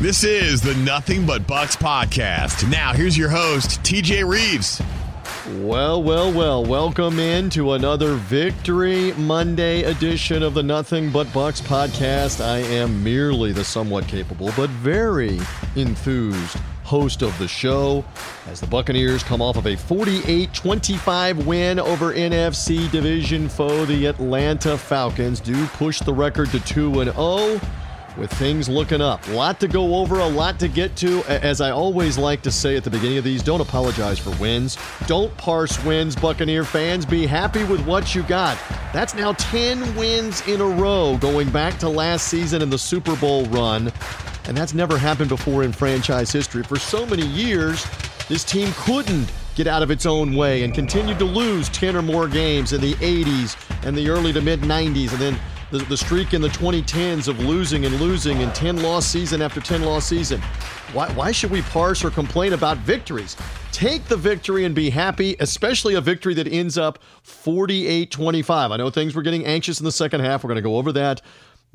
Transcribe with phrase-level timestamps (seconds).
[0.00, 2.68] This is the Nothing But Bucks podcast.
[2.70, 4.82] Now, here's your host, TJ Rives.
[5.64, 11.62] Well, well, well, welcome in to another Victory Monday edition of the Nothing But Bucks
[11.62, 12.44] podcast.
[12.44, 15.40] I am merely the somewhat capable but very
[15.76, 18.04] enthused host of the show
[18.48, 24.04] as the Buccaneers come off of a 48 25 win over NFC division foe, the
[24.04, 27.60] Atlanta Falcons, do push the record to 2 0
[28.16, 29.26] with things looking up.
[29.28, 31.22] A lot to go over, a lot to get to.
[31.24, 34.78] As I always like to say at the beginning of these, don't apologize for wins.
[35.06, 37.04] Don't parse wins, Buccaneer fans.
[37.04, 38.58] Be happy with what you got.
[38.92, 43.16] That's now 10 wins in a row going back to last season in the Super
[43.16, 43.92] Bowl run.
[44.48, 46.62] And that's never happened before in franchise history.
[46.62, 47.86] For so many years,
[48.28, 52.02] this team couldn't get out of its own way and continued to lose 10 or
[52.02, 55.38] more games in the 80s and the early to mid 90s and then
[55.70, 59.60] the, the streak in the 2010s of losing and losing and 10 loss season after
[59.60, 60.40] 10 loss season.
[60.92, 63.36] Why, why should we parse or complain about victories?
[63.72, 68.70] Take the victory and be happy, especially a victory that ends up 48 25.
[68.70, 70.44] I know things were getting anxious in the second half.
[70.44, 71.20] We're going to go over that.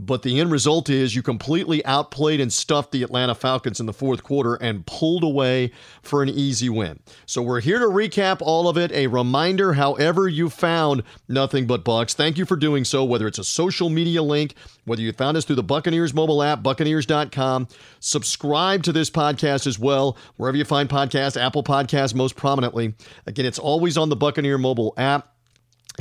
[0.03, 3.93] But the end result is you completely outplayed and stuffed the Atlanta Falcons in the
[3.93, 5.71] fourth quarter and pulled away
[6.01, 6.99] for an easy win.
[7.27, 8.91] So we're here to recap all of it.
[8.93, 12.15] A reminder, however, you found nothing but Bucks.
[12.15, 15.45] Thank you for doing so, whether it's a social media link, whether you found us
[15.45, 17.67] through the Buccaneers mobile app, Buccaneers.com.
[17.99, 22.95] Subscribe to this podcast as well, wherever you find podcasts, Apple Podcasts most prominently.
[23.27, 25.30] Again, it's always on the Buccaneer mobile app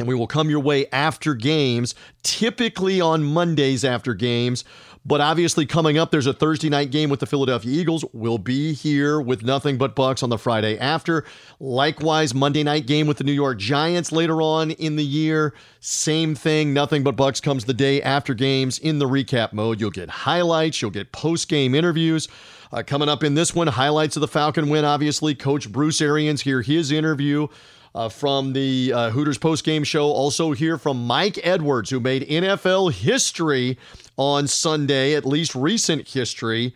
[0.01, 4.65] and we will come your way after games, typically on Mondays after games.
[5.05, 8.05] But obviously, coming up, there's a Thursday night game with the Philadelphia Eagles.
[8.13, 11.25] We'll be here with nothing but Bucks on the Friday after.
[11.59, 15.55] Likewise, Monday night game with the New York Giants later on in the year.
[15.81, 16.75] Same thing.
[16.75, 19.81] Nothing but Bucks comes the day after games in the recap mode.
[19.81, 22.29] You'll get highlights, you'll get post game interviews.
[22.73, 25.35] Uh, coming up in this one, highlights of the Falcon win, obviously.
[25.35, 27.49] Coach Bruce Arians here, his interview
[27.95, 30.05] uh, from the uh, Hooters post-game show.
[30.05, 33.79] Also hear from Mike Edwards, who made NFL history
[34.17, 36.75] on Sunday, at least recent history,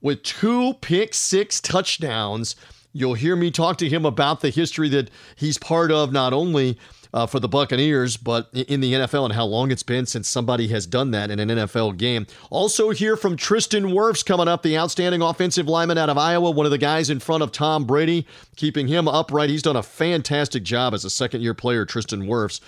[0.00, 2.56] with two pick six touchdowns.
[2.92, 6.78] You'll hear me talk to him about the history that he's part of, not only
[7.14, 10.68] uh, for the Buccaneers, but in the NFL and how long it's been since somebody
[10.68, 12.26] has done that in an NFL game.
[12.50, 16.66] Also, hear from Tristan Wirfs coming up, the outstanding offensive lineman out of Iowa, one
[16.66, 19.50] of the guys in front of Tom Brady, keeping him upright.
[19.50, 22.60] He's done a fantastic job as a second year player, Tristan Wirfs.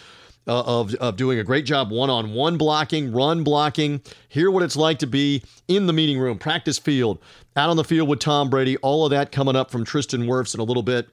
[0.47, 4.03] Uh, of, of doing a great job one on one blocking, run blocking.
[4.29, 7.19] Hear what it's like to be in the meeting room, practice field,
[7.57, 8.77] out on the field with Tom Brady.
[8.83, 11.09] All of that coming up from Tristan Wirfs in a little bit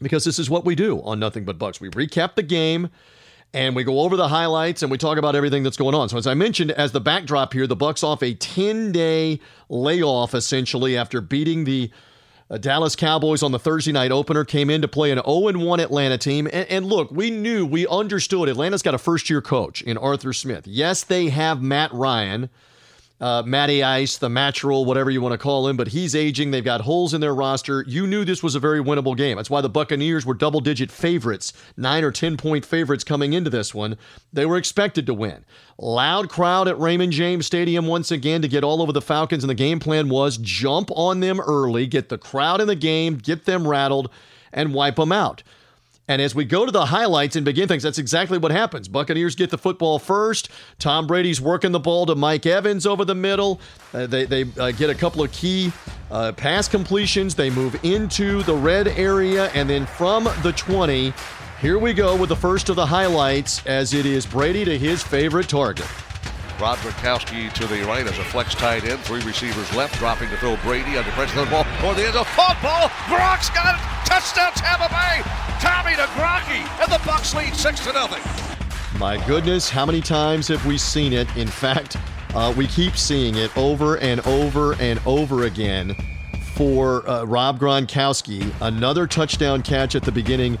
[0.00, 1.80] because this is what we do on Nothing But Bucks.
[1.80, 2.90] We recap the game
[3.52, 6.08] and we go over the highlights and we talk about everything that's going on.
[6.08, 9.38] So as I mentioned as the backdrop here, the Bucks off a 10-day
[9.68, 11.90] layoff essentially after beating the
[12.50, 16.18] uh, Dallas Cowboys on the Thursday night opener came in to play an 0-1 Atlanta
[16.18, 16.46] team.
[16.52, 20.66] And, and look, we knew, we understood Atlanta's got a first-year coach in Arthur Smith.
[20.66, 22.50] Yes, they have Matt Ryan,
[23.24, 26.50] uh, Matty Ice, the natural, whatever you want to call him, but he's aging.
[26.50, 27.82] They've got holes in their roster.
[27.88, 29.38] You knew this was a very winnable game.
[29.38, 33.48] That's why the Buccaneers were double digit favorites, nine or 10 point favorites coming into
[33.48, 33.96] this one.
[34.34, 35.46] They were expected to win.
[35.78, 39.48] Loud crowd at Raymond James Stadium once again to get all over the Falcons, and
[39.48, 43.46] the game plan was jump on them early, get the crowd in the game, get
[43.46, 44.10] them rattled,
[44.52, 45.42] and wipe them out.
[46.06, 48.88] And as we go to the highlights and begin things, that's exactly what happens.
[48.88, 50.50] Buccaneers get the football first.
[50.78, 53.58] Tom Brady's working the ball to Mike Evans over the middle.
[53.94, 55.72] Uh, they they uh, get a couple of key
[56.10, 57.34] uh, pass completions.
[57.34, 59.46] They move into the red area.
[59.54, 61.14] And then from the 20,
[61.60, 65.02] here we go with the first of the highlights as it is Brady to his
[65.02, 65.86] favorite target.
[66.64, 68.98] Rob Gronkowski to the right as a flex tight end.
[69.00, 71.44] Three receivers left, dropping to Phil Brady under pressure.
[71.44, 72.88] The ball toward the end of football.
[73.04, 74.08] Gronk's got it.
[74.08, 75.20] Touchdown Tampa Bay.
[75.60, 78.22] Tommy to Gronky, and the Bucks lead six to nothing.
[78.98, 81.28] My goodness, how many times have we seen it?
[81.36, 81.98] In fact,
[82.34, 85.94] uh, we keep seeing it over and over and over again
[86.54, 88.50] for uh, Rob Gronkowski.
[88.62, 90.56] Another touchdown catch at the beginning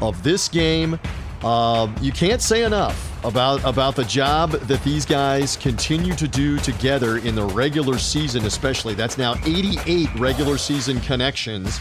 [0.00, 1.00] of this game.
[1.42, 6.58] Uh, you can't say enough about about the job that these guys continue to do
[6.58, 8.94] together in the regular season, especially.
[8.94, 11.78] That's now 88 regular season connections,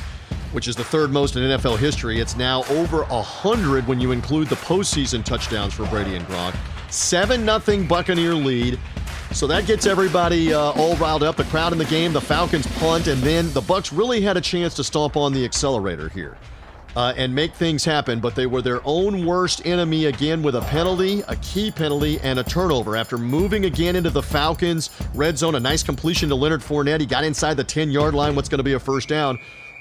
[0.51, 2.19] which is the third most in NFL history.
[2.19, 6.55] It's now over 100 when you include the postseason touchdowns for Brady and Gronk.
[6.89, 8.79] 7 0 Buccaneer lead.
[9.31, 11.35] So that gets everybody uh, all riled up.
[11.35, 14.41] The crowd in the game, the Falcons punt, and then the Bucks really had a
[14.41, 16.37] chance to stomp on the accelerator here.
[16.97, 20.61] Uh, and make things happen, but they were their own worst enemy again with a
[20.61, 22.95] penalty, a key penalty, and a turnover.
[22.95, 26.99] After moving again into the Falcons' red zone, a nice completion to Leonard Fournette.
[26.99, 29.37] He got inside the 10 yard line, what's going to be a first down.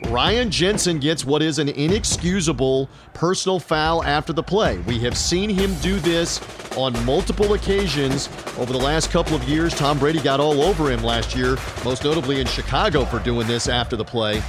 [0.08, 4.76] Ryan Jensen gets what is an inexcusable personal foul after the play.
[4.80, 6.38] We have seen him do this
[6.76, 8.28] on multiple occasions
[8.58, 9.74] over the last couple of years.
[9.74, 13.68] Tom Brady got all over him last year, most notably in Chicago for doing this
[13.68, 14.42] after the play.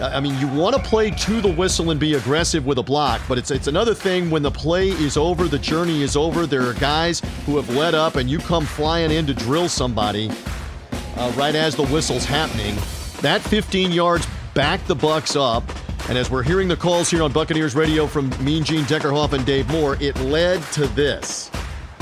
[0.00, 3.20] I mean, you want to play to the whistle and be aggressive with a block,
[3.28, 6.46] but it's it's another thing when the play is over, the journey is over.
[6.46, 10.30] There are guys who have led up, and you come flying in to drill somebody
[11.16, 12.74] uh, right as the whistle's happening.
[13.20, 15.64] That 15 yards back the Bucks up.
[16.08, 19.44] And as we're hearing the calls here on Buccaneers Radio from Mean Gene Deckerhoff and
[19.46, 21.50] Dave Moore, it led to this.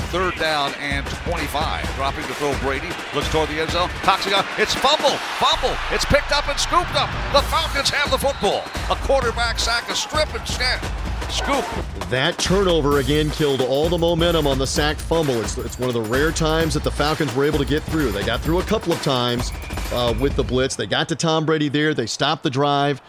[0.09, 1.95] Third down and 25.
[1.95, 2.89] Dropping to throw Brady.
[3.13, 3.91] Looks toward the end zone.
[4.03, 4.45] Out.
[4.57, 5.15] It's fumble.
[5.37, 5.77] Fumble.
[5.91, 7.09] It's picked up and scooped up.
[7.31, 8.63] The Falcons have the football.
[8.89, 10.83] A quarterback sack, a strip and snap.
[11.29, 11.63] Scoop.
[12.09, 15.39] That turnover again killed all the momentum on the sacked fumble.
[15.41, 18.11] It's, it's one of the rare times that the Falcons were able to get through.
[18.11, 19.51] They got through a couple of times
[19.93, 20.75] uh, with the blitz.
[20.75, 21.93] They got to Tom Brady there.
[21.93, 22.99] They stopped the drive.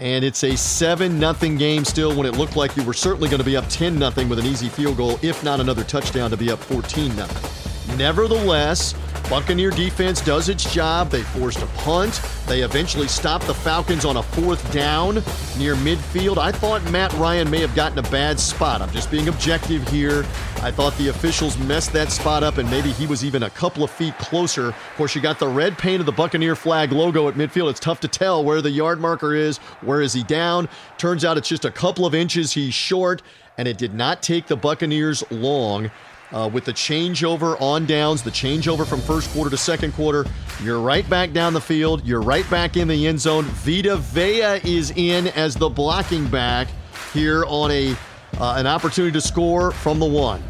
[0.00, 3.38] And it's a 7 0 game still when it looked like you were certainly going
[3.38, 6.38] to be up 10 0 with an easy field goal, if not another touchdown to
[6.38, 7.69] be up 14 0.
[7.96, 8.94] Nevertheless,
[9.30, 11.08] Buccaneer defense does its job.
[11.10, 12.20] They forced a punt.
[12.48, 15.22] They eventually stopped the Falcons on a fourth down
[15.56, 16.36] near midfield.
[16.36, 18.82] I thought Matt Ryan may have gotten a bad spot.
[18.82, 20.24] I'm just being objective here.
[20.62, 23.84] I thought the officials messed that spot up, and maybe he was even a couple
[23.84, 24.70] of feet closer.
[24.70, 27.70] Of course, you got the red paint of the Buccaneer flag logo at midfield.
[27.70, 29.58] It's tough to tell where the yard marker is.
[29.82, 30.68] Where is he down?
[30.98, 33.22] Turns out it's just a couple of inches he's short,
[33.56, 35.90] and it did not take the Buccaneers long
[36.32, 40.26] uh, with the changeover on downs, the changeover from first quarter to second quarter.
[40.62, 42.06] You're right back down the field.
[42.06, 43.44] You're right back in the end zone.
[43.44, 46.68] Vita Vea is in as the blocking back
[47.12, 47.96] here on a
[48.38, 50.40] uh, an opportunity to score from the one.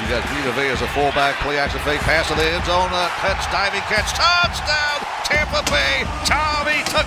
[0.00, 2.88] You got Vita Vea as a fullback, play action fake, pass to the end zone,
[2.92, 7.00] uh, catch, diving catch, touchdown, Tampa Bay, Tommy to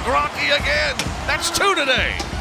[0.55, 0.95] again.
[1.25, 2.34] That's two today.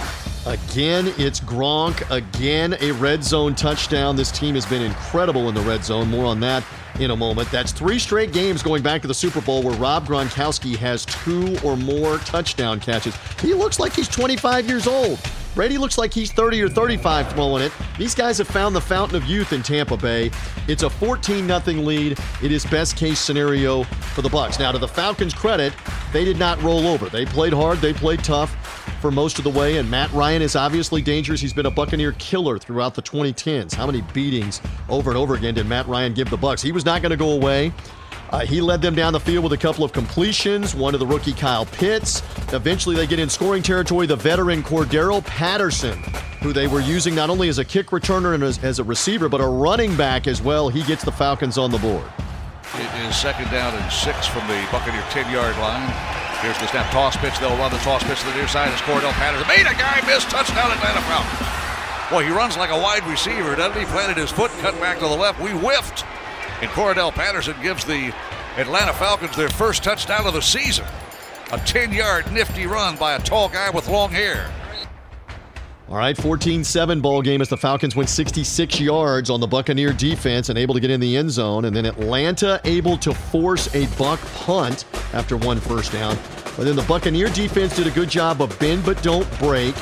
[0.46, 2.08] Again, it's Gronk.
[2.10, 4.14] Again, a red zone touchdown.
[4.14, 6.10] This team has been incredible in the red zone.
[6.10, 6.62] More on that
[7.00, 7.50] in a moment.
[7.50, 11.56] That's three straight games going back to the Super Bowl where Rob Gronkowski has two
[11.64, 13.16] or more touchdown catches.
[13.40, 15.18] He looks like he's 25 years old.
[15.54, 17.72] Brady looks like he's 30 or 35 throwing it.
[17.96, 20.30] These guys have found the fountain of youth in Tampa Bay.
[20.68, 22.18] It's a 14 0 lead.
[22.42, 24.58] It is best case scenario for the Bucks.
[24.58, 25.72] Now, to the Falcons' credit,
[26.12, 27.08] they did not roll over.
[27.08, 30.56] They played hard, they played tough for most of the way, and Matt Ryan is
[30.56, 31.38] obviously dangerous.
[31.38, 33.74] He's been a Buccaneer killer throughout the 2010s.
[33.74, 36.62] How many beatings over and over again did Matt Ryan give the Bucks?
[36.62, 37.70] He was not going to go away.
[38.30, 41.06] Uh, he led them down the field with a couple of completions, one to the
[41.06, 42.22] rookie Kyle Pitts.
[42.54, 44.06] Eventually, they get in scoring territory.
[44.06, 46.02] The veteran Cordarrelle Patterson,
[46.40, 49.28] who they were using not only as a kick returner and as, as, a receiver,
[49.28, 50.70] but a running back as well.
[50.70, 52.10] He gets the Falcons on the board.
[52.76, 56.23] It is second down and six from the Buccaneer 10 yard line.
[56.44, 57.38] Here's the snap, toss pitch.
[57.38, 58.70] They'll run the toss pitch to the near side.
[58.70, 59.48] It's Cordarrelle Patterson.
[59.48, 60.24] Made a guy miss.
[60.26, 62.10] Touchdown, Atlanta Falcons.
[62.10, 63.86] Boy, he runs like a wide receiver, doesn't he?
[63.86, 65.40] Planted his foot, cut back to the left.
[65.40, 66.04] We whiffed.
[66.60, 68.14] And Cordarrelle Patterson gives the
[68.58, 70.84] Atlanta Falcons their first touchdown of the season.
[71.50, 74.52] A 10 yard nifty run by a tall guy with long hair.
[75.88, 79.94] All right, 14 7 ball game as the Falcons went 66 yards on the Buccaneer
[79.94, 81.64] defense and able to get in the end zone.
[81.64, 86.18] And then Atlanta able to force a buck punt after one first down.
[86.56, 89.74] But then the Buccaneer defense did a good job of bend but don't break.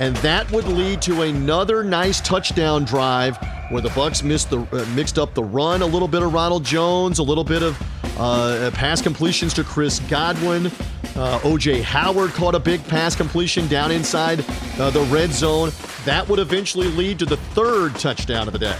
[0.00, 3.36] And that would lead to another nice touchdown drive
[3.70, 6.64] where the Bucks missed the uh, mixed up the run a little bit of Ronald
[6.64, 7.80] Jones, a little bit of
[8.18, 10.66] uh, pass completions to Chris Godwin.
[10.66, 14.44] Uh, OJ Howard caught a big pass completion down inside
[14.78, 15.70] uh, the red zone.
[16.04, 18.76] That would eventually lead to the third touchdown of the day.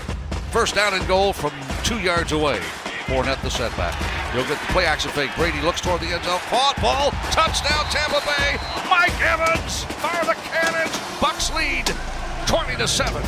[0.50, 1.52] First down and goal from
[1.84, 2.60] two yards away.
[3.06, 3.94] Fournette the setback.
[4.32, 5.30] He'll get the play action fake.
[5.36, 6.38] Brady looks toward the end zone.
[6.48, 7.10] Caught ball.
[7.30, 8.56] Touchdown Tampa Bay.
[8.88, 9.84] Mike Evans.
[10.00, 11.20] Fire the cannons.
[11.20, 11.86] Bucks lead
[12.46, 13.22] 20 to 7.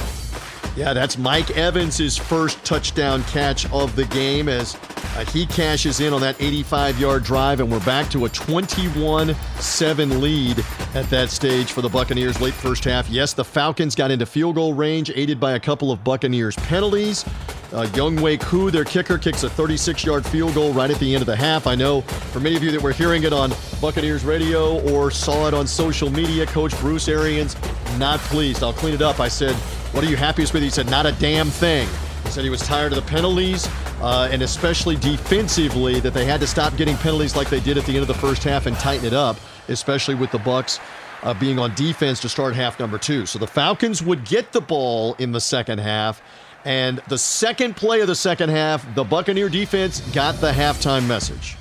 [0.77, 4.75] Yeah, that's Mike Evans' first touchdown catch of the game as
[5.17, 9.35] uh, he cashes in on that 85 yard drive, and we're back to a 21
[9.59, 10.63] 7 lead
[10.95, 13.09] at that stage for the Buccaneers late first half.
[13.09, 17.25] Yes, the Falcons got into field goal range, aided by a couple of Buccaneers penalties.
[17.73, 21.23] Uh, Younghoe Koo, their kicker, kicks a 36 yard field goal right at the end
[21.23, 21.67] of the half.
[21.67, 25.49] I know for many of you that were hearing it on Buccaneers radio or saw
[25.49, 27.57] it on social media, Coach Bruce Arians,
[27.99, 28.63] not pleased.
[28.63, 29.21] I'll clean it up.
[29.21, 29.57] I said,
[29.97, 30.63] what are you happiest with?
[30.63, 31.89] He said, Not a damn thing.
[32.25, 33.67] He said he was tired of the penalties,
[34.03, 37.87] uh, and especially defensively, that they had to stop getting penalties like they did at
[37.87, 40.81] the end of the first half and tighten it up, especially with the Bucks
[41.23, 43.25] uh, being on defense to start half number two.
[43.25, 46.21] So the Falcons would get the ball in the second half.
[46.67, 51.57] And the second play of the second half, the Buccaneer defense got the halftime message.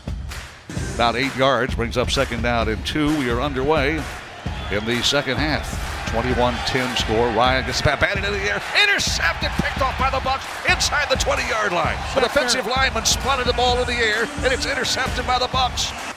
[0.96, 3.16] About eight yards brings up second down and two.
[3.20, 4.04] We are underway
[4.72, 5.94] in the second half.
[6.10, 7.28] 21-10 score.
[7.30, 11.18] Ryan gets bat batted in the air, intercepted, picked off by the Bucks inside the
[11.18, 11.98] 20-yard line.
[12.16, 16.15] The defensive lineman spotted the ball in the air, and it's intercepted by the Bucks.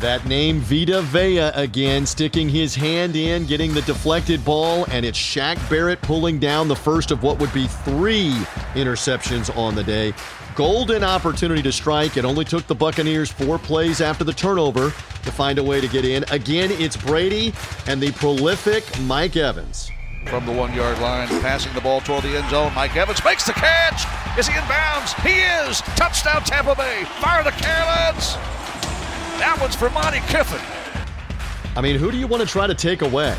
[0.00, 5.18] That name, Vita Vea, again, sticking his hand in, getting the deflected ball, and it's
[5.18, 8.32] Shaq Barrett pulling down the first of what would be three
[8.74, 10.12] interceptions on the day.
[10.54, 12.18] Golden opportunity to strike.
[12.18, 15.88] It only took the Buccaneers four plays after the turnover to find a way to
[15.88, 16.24] get in.
[16.30, 17.54] Again, it's Brady
[17.86, 19.90] and the prolific Mike Evans.
[20.26, 22.74] From the one yard line, passing the ball toward the end zone.
[22.74, 24.04] Mike Evans makes the catch.
[24.38, 25.14] Is he in bounds?
[25.14, 25.80] He is.
[25.96, 27.04] Touchdown, Tampa Bay.
[27.20, 28.36] Fire the cannons.
[29.38, 30.60] That one's for Monte Kiffin.
[31.76, 33.36] I mean, who do you want to try to take away?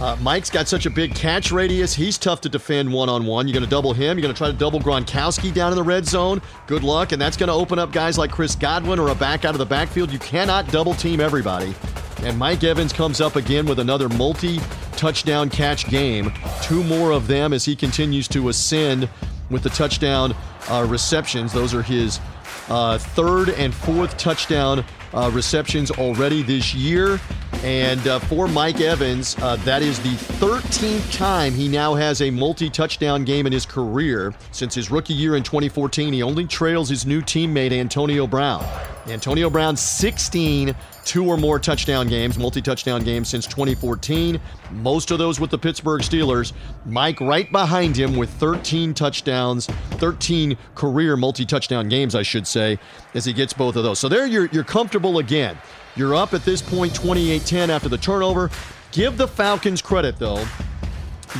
[0.00, 1.94] Uh, Mike's got such a big catch radius.
[1.94, 3.48] He's tough to defend one on one.
[3.48, 4.16] You're going to double him.
[4.16, 6.40] You're going to try to double Gronkowski down in the red zone.
[6.66, 7.12] Good luck.
[7.12, 9.58] And that's going to open up guys like Chris Godwin or a back out of
[9.58, 10.12] the backfield.
[10.12, 11.74] You cannot double team everybody.
[12.22, 14.60] And Mike Evans comes up again with another multi
[14.92, 16.32] touchdown catch game.
[16.62, 19.08] Two more of them as he continues to ascend
[19.50, 20.34] with the touchdown
[20.68, 21.52] uh, receptions.
[21.52, 22.20] Those are his
[22.68, 24.84] uh, third and fourth touchdown
[25.14, 27.20] uh, receptions already this year.
[27.62, 32.30] And uh, for Mike Evans, uh, that is the 13th time he now has a
[32.30, 34.32] multi touchdown game in his career.
[34.52, 38.64] Since his rookie year in 2014, he only trails his new teammate, Antonio Brown.
[39.08, 40.74] Antonio Brown, 16
[41.08, 44.38] two or more touchdown games, multi touchdown games since 2014.
[44.72, 46.52] Most of those with the Pittsburgh Steelers.
[46.84, 52.78] Mike right behind him with 13 touchdowns, 13 career multi touchdown games, I should say,
[53.14, 53.98] as he gets both of those.
[53.98, 55.56] So there you're, you're comfortable again.
[55.96, 58.50] You're up at this point 28 10 after the turnover.
[58.92, 60.44] Give the Falcons credit, though.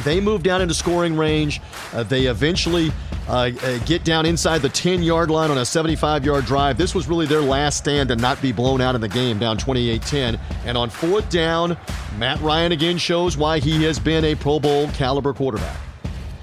[0.05, 1.61] They move down into scoring range.
[1.93, 2.93] Uh, they eventually
[3.29, 6.79] uh, uh, get down inside the 10 yard line on a 75 yard drive.
[6.79, 9.59] This was really their last stand to not be blown out in the game, down
[9.59, 10.41] 28 10.
[10.65, 11.77] And on fourth down,
[12.17, 15.77] Matt Ryan again shows why he has been a Pro Bowl caliber quarterback.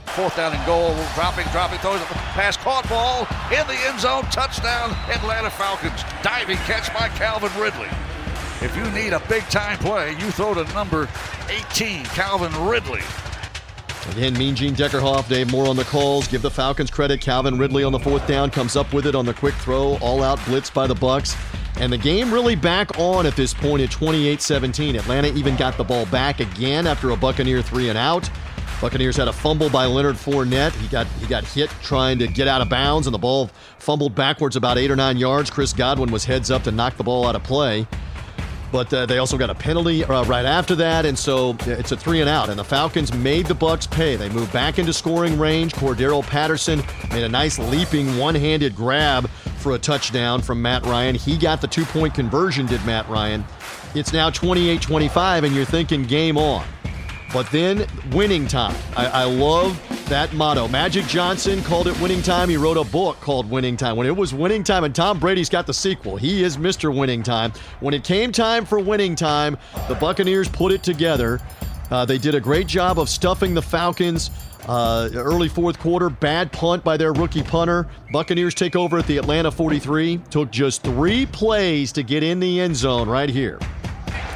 [0.06, 4.24] Fourth down and goal, dropping, dropping, throws a pass, caught ball in the end zone,
[4.32, 6.04] touchdown, Atlanta Falcons.
[6.22, 7.90] Diving catch by Calvin Ridley.
[8.62, 11.10] If you need a big time play, you throw to number
[11.50, 13.02] 18, Calvin Ridley.
[14.12, 16.28] Again, Mean Gene Deckerhoff, Dave Moore on the calls.
[16.28, 17.20] Give the Falcons credit.
[17.22, 19.98] Calvin Ridley on the fourth down comes up with it on the quick throw.
[19.98, 21.36] All out blitz by the Bucks.
[21.78, 24.98] And the game really back on at this point at 28-17.
[24.98, 28.30] Atlanta even got the ball back again after a Buccaneer three and out.
[28.80, 30.74] Buccaneers had a fumble by Leonard Fournette.
[30.74, 34.16] He got he got hit trying to get out of bounds, and the ball fumbled
[34.16, 35.50] backwards about eight or nine yards.
[35.50, 37.88] Chris Godwin was heads up to knock the ball out of play.
[38.76, 41.96] But uh, they also got a penalty uh, right after that, and so it's a
[41.96, 42.50] three and out.
[42.50, 44.18] And the Falcons made the Bucks pay.
[44.18, 45.74] They moved back into scoring range.
[45.74, 49.30] Cordarrelle Patterson made a nice leaping one-handed grab
[49.60, 51.16] for a touchdown from Matt Ryan.
[51.16, 53.46] He got the two-point conversion, did Matt Ryan.
[53.94, 56.68] It's now 28-25, and you're thinking game on.
[57.34, 58.76] But then winning time.
[58.96, 60.68] I, I, love that motto.
[60.68, 62.50] Magic Johnson called it winning time.
[62.50, 63.98] He wrote a book called Winning Time.
[63.98, 66.96] When it was winning time, and Tom Brady's got the sequel, he is Mr.
[66.96, 67.52] Winning Time.
[67.80, 71.42] When it came time for winning time, the Buccaneers put it together.
[71.92, 74.32] Uh, they did a great job of stuffing the Falcons.
[74.68, 77.88] Uh, early fourth quarter, bad punt by their rookie punter.
[78.12, 80.18] Buccaneers take over at the Atlanta 43.
[80.30, 83.60] Took just three plays to get in the end zone right here.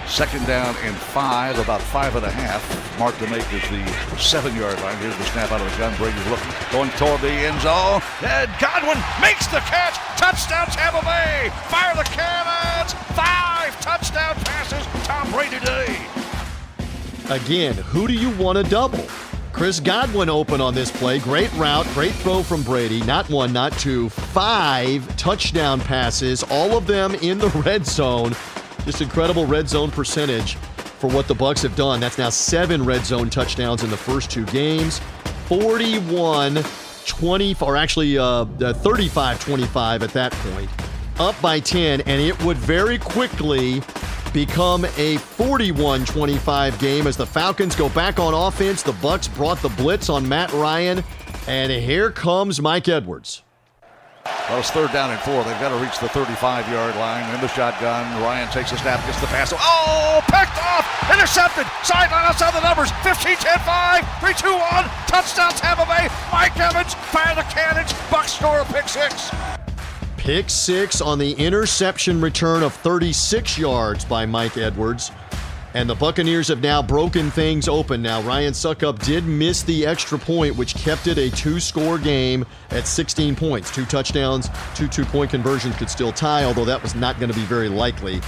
[0.09, 2.65] Second down and five, about five and a half.
[2.97, 4.97] Mark to make is the seven yard line.
[4.97, 5.95] Here's the snap out of the gun.
[5.97, 8.01] Brady's looking, going toward the end zone.
[8.25, 9.95] And Godwin makes the catch.
[10.17, 11.51] Touchdown, Tampa Bay.
[11.69, 12.93] Fire the cannons.
[13.13, 14.83] Five touchdown passes.
[15.05, 15.95] Tom Brady today.
[17.29, 19.05] Again, who do you want to double?
[19.53, 21.19] Chris Godwin open on this play.
[21.19, 23.03] Great route, great throw from Brady.
[23.03, 28.33] Not one, not two, five touchdown passes, all of them in the red zone.
[28.89, 31.99] Just incredible red zone percentage for what the Bucks have done.
[31.99, 34.99] That's now seven red zone touchdowns in the first two games.
[35.45, 36.63] 41
[37.05, 40.71] 20, or actually uh, 35 25 at that point.
[41.19, 43.83] Up by 10, and it would very quickly
[44.33, 48.81] become a 41-25 game as the Falcons go back on offense.
[48.81, 51.03] The Bucks brought the blitz on Matt Ryan,
[51.47, 53.43] and here comes Mike Edwards.
[54.49, 55.43] Well, it's third down and four.
[55.43, 58.01] They've got to reach the 35 yard line in the shotgun.
[58.23, 59.53] Ryan takes a snap, gets the pass.
[59.53, 62.89] Oh, picked off, intercepted, sideline outside the numbers.
[63.05, 66.09] 15 10 5, 3 2 1, touchdown Tampa Bay.
[66.31, 67.93] Mike Evans, fire the cannons.
[68.09, 69.29] Bucks score pick six.
[70.17, 75.11] Pick six on the interception return of 36 yards by Mike Edwards.
[75.75, 78.01] And the Buccaneers have now broken things open.
[78.01, 82.45] Now, Ryan Succop did miss the extra point, which kept it a two score game
[82.71, 83.69] at 16 points.
[83.69, 87.37] Two touchdowns, two two point conversions could still tie, although that was not going to
[87.37, 88.19] be very likely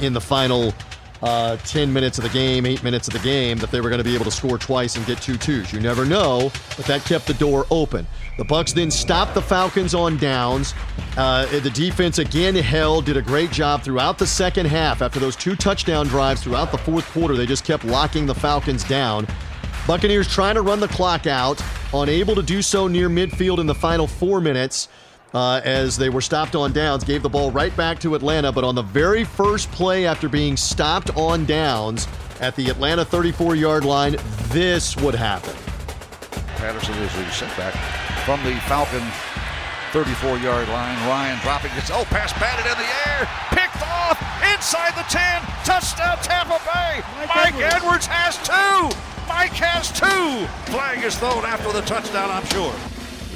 [0.00, 0.72] in the final
[1.22, 3.98] uh, 10 minutes of the game, 8 minutes of the game, that they were going
[3.98, 5.72] to be able to score twice and get two twos.
[5.72, 8.06] You never know, but that kept the door open.
[8.36, 10.74] The Bucks then stopped the Falcons on downs.
[11.16, 15.02] Uh, the defense again held, did a great job throughout the second half.
[15.02, 18.84] After those two touchdown drives throughout the fourth quarter, they just kept locking the Falcons
[18.84, 19.26] down.
[19.86, 21.62] Buccaneers trying to run the clock out,
[21.94, 24.88] unable to do so near midfield in the final four minutes
[25.34, 28.52] uh, as they were stopped on downs, gave the ball right back to Atlanta.
[28.52, 32.08] But on the very first play after being stopped on downs
[32.40, 34.16] at the Atlanta 34 yard line,
[34.48, 35.54] this would happen.
[36.56, 37.74] Patterson is the setback
[38.24, 39.02] from the Falcon
[39.92, 40.96] 34 yard line.
[41.08, 41.90] Ryan dropping it.
[41.92, 43.28] Oh, pass batted in the air.
[43.50, 44.20] Picked off
[44.54, 45.42] inside the 10.
[45.64, 47.02] Touchdown, Tampa Bay.
[47.26, 47.74] Mike, Mike Edwards.
[47.74, 48.96] Edwards has two.
[49.28, 50.46] Mike has two.
[50.72, 52.74] Flag is thrown after the touchdown, I'm sure.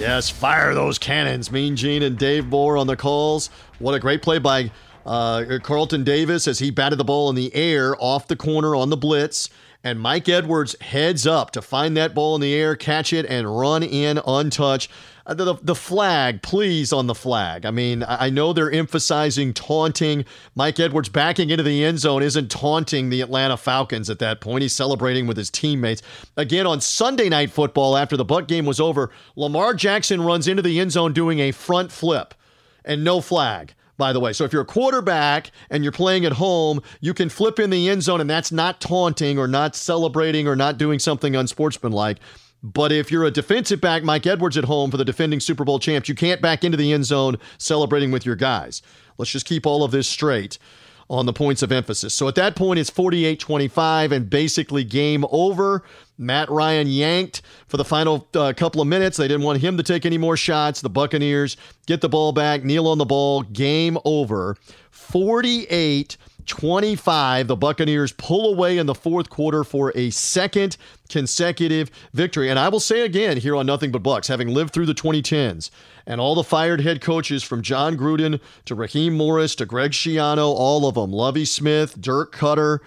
[0.03, 1.53] Yes, fire those cannons.
[1.53, 3.51] Mean Gene and Dave Moore on the calls.
[3.79, 4.73] What a great play by
[5.07, 8.91] uh, Carlton Davis as he batted the ball in the air off the corner on
[8.91, 9.49] the blitz.
[9.85, 13.57] And Mike Edwards heads up to find that ball in the air, catch it, and
[13.57, 14.91] run in untouched.
[15.25, 17.65] Uh, the, the flag, please, on the flag.
[17.65, 20.25] I mean, I know they're emphasizing taunting.
[20.55, 24.63] Mike Edwards backing into the end zone isn't taunting the Atlanta Falcons at that point.
[24.63, 26.03] He's celebrating with his teammates.
[26.37, 30.63] Again, on Sunday Night Football, after the Buck game was over, Lamar Jackson runs into
[30.63, 32.35] the end zone doing a front flip
[32.85, 34.33] and no flag by the way.
[34.33, 37.89] So if you're a quarterback and you're playing at home, you can flip in the
[37.89, 42.19] end zone, and that's not taunting or not celebrating or not doing something unsportsmanlike.
[42.63, 45.79] But if you're a defensive back, Mike Edwards at home for the defending Super Bowl
[45.79, 48.83] champs, you can't back into the end zone celebrating with your guys.
[49.19, 50.59] Let's just keep all of this straight
[51.11, 52.15] on the points of emphasis.
[52.15, 55.83] So at that point, it's 48 25 and basically game over.
[56.17, 59.17] Matt Ryan yanked for the final uh, couple of minutes.
[59.17, 60.81] They didn't want him to take any more shots.
[60.81, 64.57] The Buccaneers get the ball back, kneel on the ball, game over.
[64.91, 67.49] 48 25.
[67.49, 70.77] The Buccaneers pull away in the fourth quarter for a second
[71.09, 72.49] consecutive victory.
[72.49, 75.71] And I will say again here on Nothing But Bucks, having lived through the 2010s
[76.07, 80.47] and all the fired head coaches from Jon Gruden to Raheem Morris to Greg Schiano,
[80.47, 82.81] all of them, Lovie Smith, Dirk Koetter.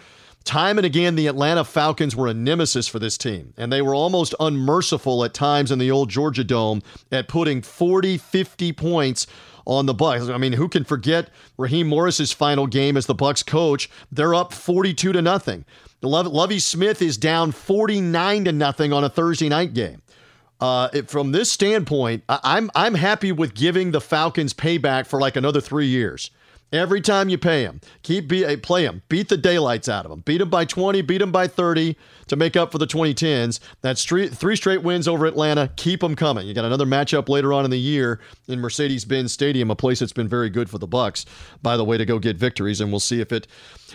[0.44, 3.96] Time and again, the Atlanta Falcons were a nemesis for this team, and they were
[3.96, 9.26] almost unmerciful at times in the old Georgia Dome at putting 40, 50 points
[9.66, 10.30] on the Bucks.
[10.30, 13.90] I mean, who can forget Raheem Morris's final game as the Bucks coach?
[14.12, 15.66] They're up 42 to nothing.
[16.02, 20.02] Lovie Smith is down 49 to nothing on a Thursday night game.
[20.62, 25.20] Uh, it, from this standpoint, I, I'm I'm happy with giving the Falcons payback for
[25.20, 26.32] like another three years.
[26.72, 30.22] Every time you pay them, keep be, play them, beat the daylights out of them,
[30.22, 31.96] beat them by 20, beat them by 30
[32.28, 33.60] to make up for the 2010s.
[33.82, 35.72] That's three, three straight wins over Atlanta.
[35.76, 36.48] Keep them coming.
[36.48, 40.12] You got another matchup later on in the year in Mercedes-Benz Stadium, a place that's
[40.12, 41.26] been very good for the Bucks,
[41.62, 43.48] by the way, to go get victories, and we'll see if it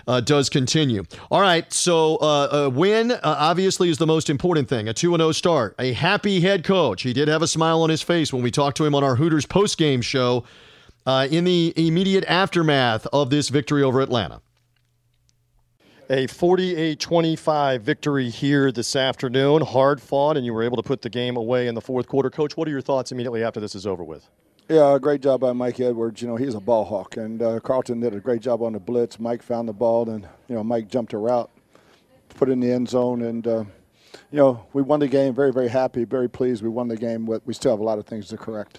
[0.07, 1.05] uh, does continue.
[1.31, 4.89] All right, so uh, a win uh, obviously is the most important thing.
[4.89, 5.75] A 2 0 start.
[5.79, 7.03] A happy head coach.
[7.03, 9.17] He did have a smile on his face when we talked to him on our
[9.17, 10.45] Hooters post-game show
[11.11, 14.41] uh, in the immediate aftermath of this victory over Atlanta.
[16.09, 19.63] A 48 25 victory here this afternoon.
[19.63, 22.31] Hard fought, and you were able to put the game away in the fourth quarter.
[22.31, 24.29] Coach, what are your thoughts immediately after this is over with?
[24.69, 26.23] Yeah, great job by Mike Edwards.
[26.23, 28.79] You know, he's a ball hawk, and uh, Carlton did a great job on the
[28.79, 29.19] blitz.
[29.19, 31.51] Mike found the ball, and, you know, Mike jumped a route,
[32.37, 33.65] put it in the end zone, and, uh,
[34.31, 35.35] you know, we won the game.
[35.35, 36.63] Very, very happy, very pleased.
[36.63, 38.79] We won the game, but we still have a lot of things to correct.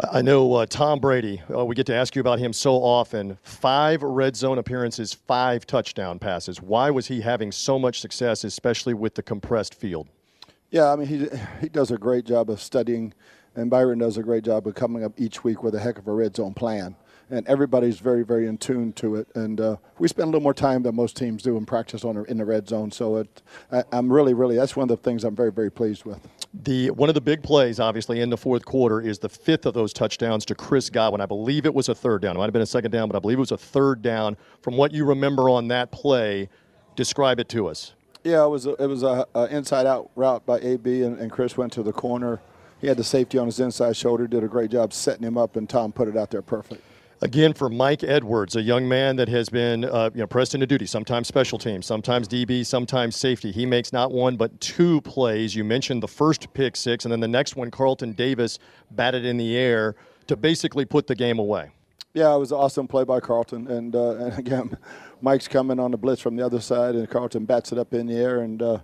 [0.00, 3.38] I know uh, Tom Brady, uh, we get to ask you about him so often.
[3.42, 6.62] Five red zone appearances, five touchdown passes.
[6.62, 10.08] Why was he having so much success, especially with the compressed field?
[10.70, 11.28] Yeah, I mean, he,
[11.60, 13.12] he does a great job of studying,
[13.54, 16.08] and Byron does a great job of coming up each week with a heck of
[16.08, 16.96] a red zone plan
[17.30, 19.26] and everybody's very, very in tune to it.
[19.34, 22.24] And uh, we spend a little more time than most teams do in practice on
[22.26, 22.90] in the red zone.
[22.90, 26.04] So it, I, am really, really that's one of the things I'm very, very pleased
[26.04, 26.20] with.
[26.54, 29.72] The one of the big plays, obviously, in the fourth quarter is the fifth of
[29.72, 31.22] those touchdowns to Chris Godwin.
[31.22, 32.36] I believe it was a third down.
[32.36, 34.36] It might have been a second down, but I believe it was a third down.
[34.60, 36.50] From what you remember on that play,
[36.94, 37.94] describe it to us.
[38.22, 41.32] Yeah, it was a, it was a, a inside out route by AB, and, and
[41.32, 42.40] Chris went to the corner.
[42.80, 45.56] He had the safety on his inside shoulder, did a great job setting him up,
[45.56, 46.82] and Tom put it out there perfect.
[47.22, 50.66] Again, for Mike Edwards, a young man that has been uh, you know, pressed into
[50.66, 53.52] duty, sometimes special teams, sometimes DB, sometimes safety.
[53.52, 55.54] He makes not one but two plays.
[55.54, 58.58] You mentioned the first pick six, and then the next one, Carlton Davis
[58.90, 59.94] batted in the air
[60.26, 61.70] to basically put the game away.
[62.12, 64.76] Yeah, it was an awesome play by Carlton, and uh, and again,
[65.20, 68.08] Mike's coming on the blitz from the other side, and Carlton bats it up in
[68.08, 68.78] the air and uh,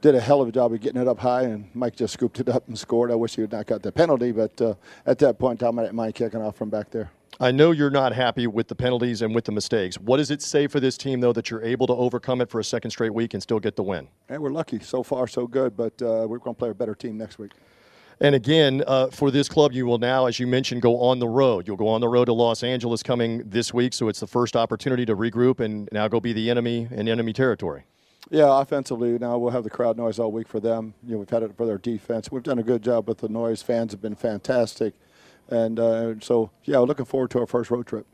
[0.00, 2.40] did a hell of a job of getting it up high, and Mike just scooped
[2.40, 3.10] it up and scored.
[3.10, 4.74] I wish he had not got the penalty, but uh,
[5.06, 7.10] at that point, I'm at Mike kicking off from back there.
[7.40, 9.96] I know you're not happy with the penalties and with the mistakes.
[9.96, 12.58] What does it say for this team, though, that you're able to overcome it for
[12.58, 14.08] a second straight week and still get the win?
[14.28, 14.80] And we're lucky.
[14.80, 17.52] So far, so good, but uh, we're going to play a better team next week.
[18.20, 21.28] And again, uh, for this club, you will now, as you mentioned, go on the
[21.28, 21.68] road.
[21.68, 24.56] You'll go on the road to Los Angeles coming this week, so it's the first
[24.56, 27.84] opportunity to regroup and now go be the enemy in enemy territory.
[28.30, 30.94] Yeah, offensively, now we'll have the crowd noise all week for them.
[31.04, 32.30] You know, we've had it for their defense.
[32.30, 33.62] We've done a good job with the noise.
[33.62, 34.94] Fans have been fantastic.
[35.48, 38.06] And uh, so, yeah, looking forward to our first road trip.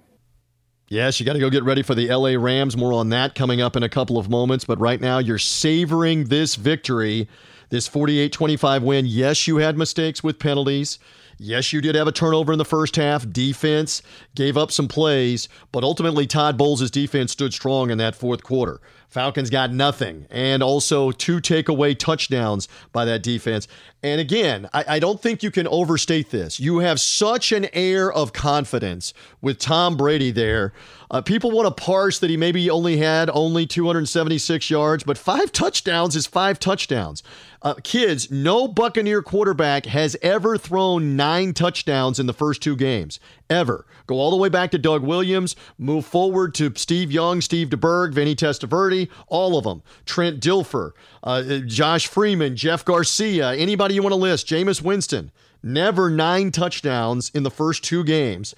[0.88, 2.76] Yes, you got to go get ready for the LA Rams.
[2.76, 4.64] More on that coming up in a couple of moments.
[4.64, 7.28] But right now, you're savoring this victory
[7.70, 9.06] this 48 25 win.
[9.06, 10.98] Yes, you had mistakes with penalties.
[11.38, 13.28] Yes, you did have a turnover in the first half.
[13.28, 14.02] Defense
[14.36, 18.80] gave up some plays, but ultimately Todd Bowles' defense stood strong in that fourth quarter.
[19.14, 23.68] Falcons got nothing, and also two takeaway touchdowns by that defense.
[24.02, 26.58] And again, I, I, don't think you can overstate this.
[26.58, 30.72] You have such an air of confidence with Tom Brady there.
[31.14, 35.52] Uh, people want to parse that he maybe only had only 276 yards, but five
[35.52, 37.22] touchdowns is five touchdowns.
[37.62, 43.20] Uh, kids, no Buccaneer quarterback has ever thrown nine touchdowns in the first two games
[43.48, 43.86] ever.
[44.08, 48.12] Go all the way back to Doug Williams, move forward to Steve Young, Steve DeBerg,
[48.12, 49.84] Vinny Testaverde, all of them.
[50.06, 55.30] Trent Dilfer, uh, Josh Freeman, Jeff Garcia, anybody you want to list, Jameis Winston.
[55.62, 58.56] Never nine touchdowns in the first two games.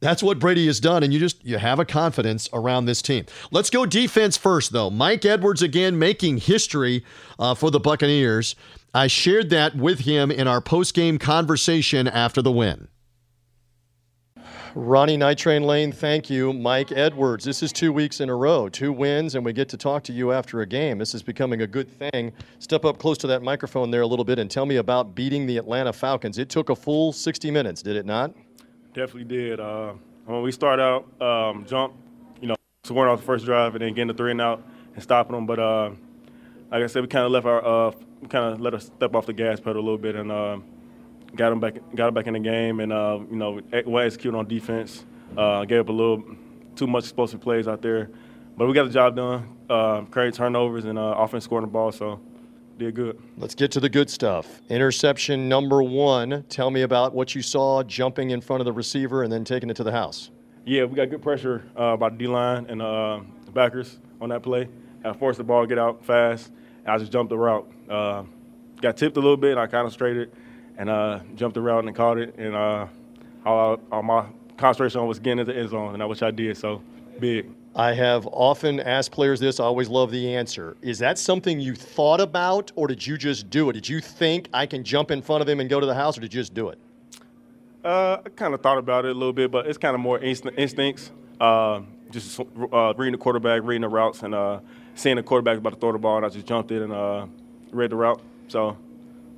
[0.00, 3.24] That's what Brady has done, and you just you have a confidence around this team.
[3.50, 4.90] Let's go defense first, though.
[4.90, 7.02] Mike Edwards again making history
[7.38, 8.56] uh, for the Buccaneers.
[8.92, 12.88] I shared that with him in our post game conversation after the win.
[14.74, 16.52] Ronnie Night Train Lane, thank you.
[16.52, 19.78] Mike Edwards, this is two weeks in a row, two wins, and we get to
[19.78, 20.98] talk to you after a game.
[20.98, 22.30] This is becoming a good thing.
[22.58, 25.46] Step up close to that microphone there a little bit and tell me about beating
[25.46, 26.36] the Atlanta Falcons.
[26.36, 28.34] It took a full 60 minutes, did it not?
[28.96, 29.60] Definitely did.
[29.60, 29.92] Uh,
[30.24, 31.92] when we start out, um, jump,
[32.40, 35.02] you know, scoring off the first drive and then getting the three and out and
[35.02, 35.44] stopping them.
[35.44, 35.90] But uh,
[36.70, 37.90] like I said, we kind of left our, uh,
[38.30, 40.56] kind of let us step off the gas pedal a little bit and uh,
[41.34, 44.34] got them back got them back in the game, and uh, you know, well executed
[44.34, 45.04] on defense.
[45.36, 46.24] Uh, gave up a little
[46.74, 48.08] too much explosive plays out there,
[48.56, 49.58] but we got the job done.
[49.68, 52.18] Uh, turnovers and offense scoring the ball, so
[52.78, 53.20] did good.
[53.36, 54.60] Let's get to the good stuff.
[54.68, 56.44] Interception number one.
[56.48, 59.70] Tell me about what you saw jumping in front of the receiver and then taking
[59.70, 60.30] it to the house.
[60.64, 64.28] Yeah, we got good pressure uh, by the D line and uh, the backers on
[64.30, 64.68] that play.
[65.04, 66.50] I forced the ball to get out fast,
[66.86, 67.70] I just jumped the route.
[67.88, 68.22] Uh,
[68.80, 70.30] got tipped a little bit, and I kind of straighted
[70.78, 72.36] and uh, jumped around and caught it.
[72.36, 72.86] And uh,
[73.44, 76.56] all, all, my concentration was getting into the end zone, and I wish I did.
[76.56, 76.82] So
[77.18, 77.50] big.
[77.76, 79.60] I have often asked players this.
[79.60, 80.78] I always love the answer.
[80.80, 83.74] Is that something you thought about, or did you just do it?
[83.74, 86.16] Did you think I can jump in front of him and go to the house,
[86.16, 86.78] or did you just do it?
[87.84, 90.18] Uh, I kind of thought about it a little bit, but it's kind of more
[90.18, 91.12] inst- instincts.
[91.38, 94.60] Uh, just uh, reading the quarterback, reading the routes, and uh,
[94.94, 97.26] seeing the quarterback about to throw the ball, and I just jumped it and uh,
[97.72, 98.22] read the route.
[98.48, 98.78] So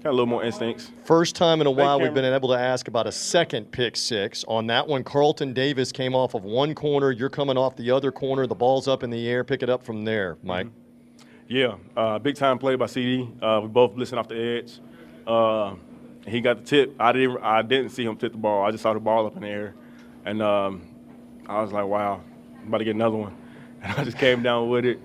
[0.09, 0.91] Got a little more instincts.
[1.05, 4.43] First time in a while we've been able to ask about a second pick six.
[4.49, 7.11] On that one, Carlton Davis came off of one corner.
[7.11, 8.47] You're coming off the other corner.
[8.47, 9.45] The ball's up in the air.
[9.45, 10.69] Pick it up from there, Mike.
[10.69, 11.55] Mm-hmm.
[11.55, 13.29] Yeah, uh, big time play by CD.
[13.43, 14.81] Uh, we both listened off the edge.
[15.27, 15.75] Uh,
[16.27, 16.95] he got the tip.
[16.99, 17.43] I didn't.
[17.43, 18.65] I didn't see him tip the ball.
[18.65, 19.75] I just saw the ball up in the air,
[20.25, 20.89] and um,
[21.47, 22.23] I was like, "Wow,
[22.63, 23.37] I'm about to get another one."
[23.83, 25.01] And I just came down with it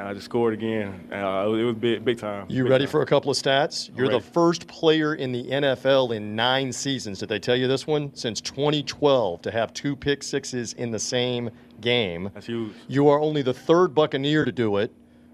[0.00, 1.08] and I just scored again.
[1.12, 2.46] Uh, it was big, big time.
[2.48, 2.92] You big ready time.
[2.92, 3.94] for a couple of stats?
[3.94, 7.18] You're the first player in the NFL in nine seasons.
[7.18, 8.14] Did they tell you this one?
[8.14, 11.50] Since 2012 to have two pick sixes in the same
[11.82, 12.30] game.
[12.32, 12.72] That's huge.
[12.88, 14.90] You are only the third Buccaneer to do it.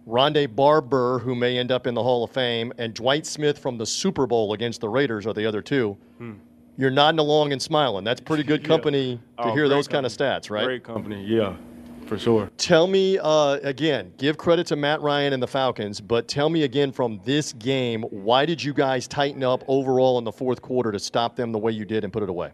[0.07, 3.79] Rondé Barber, who may end up in the Hall of Fame, and Dwight Smith from
[3.79, 5.96] the Super Bowl against the Raiders are the other two.
[6.18, 6.35] Hmm.
[6.76, 8.05] You're nodding along and smiling.
[8.05, 9.44] That's pretty good company yeah.
[9.44, 10.09] to oh, hear those company.
[10.09, 10.64] kind of stats, right?
[10.64, 11.55] Great company, yeah
[12.07, 12.51] for sure.
[12.57, 16.62] Tell me uh, again, give credit to Matt Ryan and the Falcons, but tell me
[16.62, 20.92] again from this game, why did you guys tighten up overall in the fourth quarter
[20.92, 22.53] to stop them the way you did and put it away?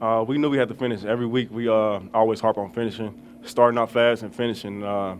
[0.00, 1.04] Uh, we knew we had to finish.
[1.04, 4.82] Every week we uh, always harp on finishing, starting out fast and finishing.
[4.82, 5.16] Uh,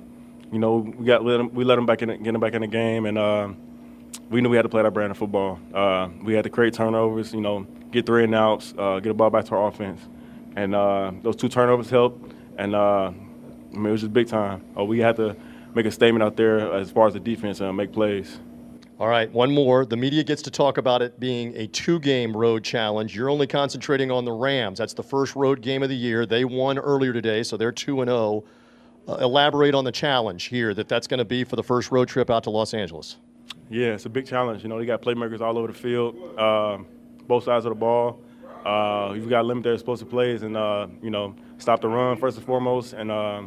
[0.51, 2.63] you know, we got let them, we let them back in, get them back in
[2.63, 3.49] the game, and uh,
[4.31, 5.61] we knew we had to play that brand of football.
[5.75, 7.33] Uh, we had to create turnovers.
[7.33, 10.01] You know, get three and outs, get the ball back to our offense,
[10.57, 10.73] and
[11.23, 12.33] those two turnovers helped.
[12.57, 12.75] And
[13.73, 14.65] I mean, it was just big time.
[14.77, 15.37] Uh, we had to
[15.75, 18.41] make a statement out there as far as the defense and make plays.
[18.99, 19.87] All right, one more.
[19.87, 23.17] The media gets to talk about it being a two game road challenge.
[23.17, 24.79] You're only concentrating on the Rams.
[24.79, 26.27] That's the first road game of the year.
[26.27, 28.45] They won earlier today, so they're 2 and 0.
[29.09, 32.09] Uh, elaborate on the challenge here that that's going to be for the first road
[32.09, 33.17] trip out to Los Angeles.
[33.71, 34.63] Yeah, it's a big challenge.
[34.63, 36.79] You know, they got playmakers all over the field, uh,
[37.27, 38.21] both sides of the ball.
[38.67, 42.19] Uh, you've got to limit their explosive plays and, uh, you know, stop the run
[42.19, 43.43] first and foremost and, uh,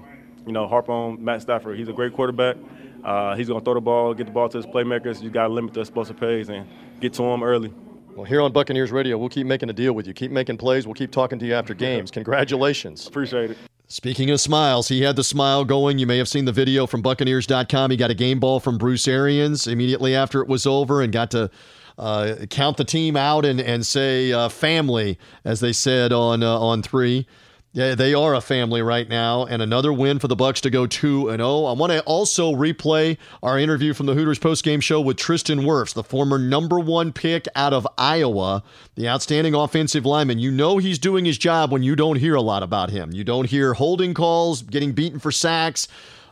[0.45, 1.77] you know, harp on Matt Stafford.
[1.77, 2.57] He's a great quarterback.
[3.03, 5.21] Uh, he's going to throw the ball, get the ball to his playmakers.
[5.21, 6.67] You got to limit the explosive plays and
[6.99, 7.73] get to them early.
[8.15, 10.13] Well, here on Buccaneers Radio, we'll keep making a deal with you.
[10.13, 10.85] Keep making plays.
[10.85, 12.11] We'll keep talking to you after games.
[12.11, 13.07] Congratulations.
[13.07, 13.57] Appreciate it.
[13.87, 15.99] Speaking of smiles, he had the smile going.
[15.99, 17.91] You may have seen the video from Buccaneers.com.
[17.91, 21.31] He got a game ball from Bruce Arians immediately after it was over and got
[21.31, 21.49] to
[21.97, 26.57] uh, count the team out and, and say uh, family, as they said on, uh,
[26.59, 27.27] on three.
[27.75, 30.85] Yeah, they are a family right now, and another win for the Bucks to go
[30.85, 31.65] two and zero.
[31.65, 35.95] I want to also replay our interview from the Hooters postgame show with Tristan Wirfs,
[35.95, 38.61] the former number one pick out of Iowa,
[38.93, 40.37] the outstanding offensive lineman.
[40.37, 43.11] You know he's doing his job when you don't hear a lot about him.
[43.11, 45.87] You don't hear holding calls, getting beaten for sacks.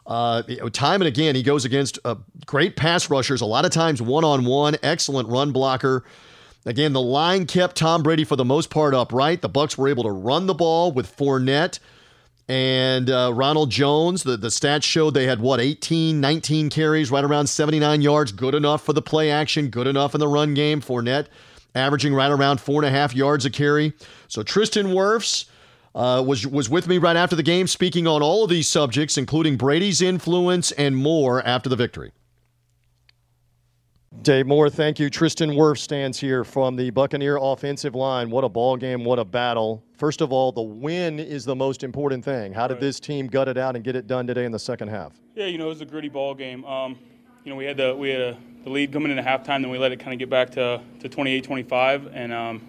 [0.05, 3.41] Uh, time and again, he goes against uh, great pass rushers.
[3.41, 6.03] A lot of times one on one, excellent run blocker.
[6.65, 9.41] Again, the line kept Tom Brady for the most part upright.
[9.41, 11.79] The Bucks were able to run the ball with Fournette
[12.47, 14.23] and uh, Ronald Jones.
[14.23, 18.31] The, the stats showed they had, what, 18, 19 carries, right around 79 yards.
[18.31, 20.81] Good enough for the play action, good enough in the run game.
[20.81, 21.27] Fournette
[21.73, 23.93] averaging right around four and a half yards a carry.
[24.27, 25.45] So Tristan Wirfs
[25.95, 29.17] uh, was, was with me right after the game, speaking on all of these subjects,
[29.17, 32.11] including Brady's influence and more after the victory.
[34.21, 35.09] Dave Moore, thank you.
[35.09, 38.29] Tristan Wirf stands here from the Buccaneer offensive line.
[38.29, 39.83] What a ball game, what a battle.
[39.97, 42.53] First of all, the win is the most important thing.
[42.53, 42.81] How did right.
[42.81, 45.13] this team gut it out and get it done today in the second half?
[45.33, 46.63] Yeah, you know, it was a gritty ball game.
[46.65, 46.99] Um,
[47.43, 49.79] you know, we had the we had a, the lead coming into halftime, then we
[49.79, 52.61] let it kind of get back to to 28-25, and um,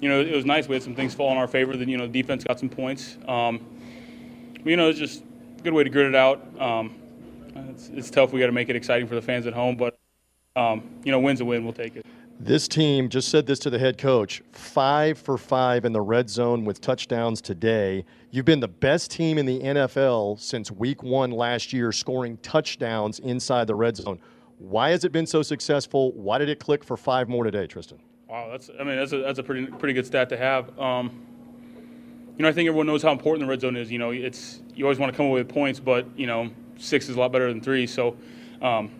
[0.00, 0.68] you know, it was nice.
[0.68, 1.76] We had some things fall in our favor.
[1.76, 3.18] That you know, the defense got some points.
[3.28, 3.60] Um,
[4.64, 5.22] you know, it's just
[5.58, 6.40] a good way to grit it out.
[6.58, 6.94] Um,
[7.54, 8.32] it's, it's tough.
[8.32, 9.91] We got to make it exciting for the fans at home, but
[10.56, 11.64] um, you know, win's a win.
[11.64, 12.06] We'll take it.
[12.40, 16.28] This team just said this to the head coach five for five in the red
[16.28, 18.04] zone with touchdowns today.
[18.30, 23.20] You've been the best team in the NFL since week one last year, scoring touchdowns
[23.20, 24.18] inside the red zone.
[24.58, 26.12] Why has it been so successful?
[26.12, 27.98] Why did it click for five more today, Tristan?
[28.28, 30.76] Wow, that's I mean that's a that's a pretty pretty good stat to have.
[30.78, 31.26] Um,
[32.36, 33.90] you know, I think everyone knows how important the red zone is.
[33.90, 37.08] You know, it's you always want to come away with points, but you know, six
[37.08, 37.86] is a lot better than three.
[37.86, 38.16] So,
[38.62, 38.90] um,